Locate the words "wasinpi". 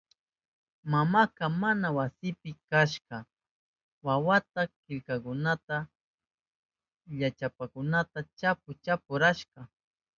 1.97-2.51